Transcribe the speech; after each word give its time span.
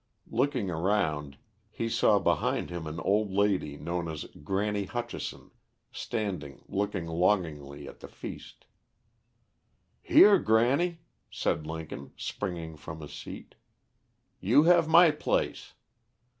Looking 0.31 0.71
around, 0.71 1.37
he 1.69 1.87
saw 1.87 2.17
behind 2.17 2.71
him 2.71 2.87
an 2.87 2.99
old 3.01 3.29
lady 3.29 3.77
known 3.77 4.07
as 4.07 4.25
"Granny 4.43 4.85
Hutchinson," 4.85 5.51
standing 5.91 6.63
looking 6.67 7.05
longingly 7.05 7.87
at 7.87 7.99
the 7.99 8.07
feast. 8.07 8.65
"Here 10.01 10.39
Granny" 10.39 11.01
said 11.29 11.67
Lincoln 11.67 12.13
springing 12.17 12.77
from 12.77 13.01
his 13.01 13.13
seat, 13.13 13.53
"you 14.39 14.63
have 14.63 14.87
my 14.87 15.11
place." 15.11 15.75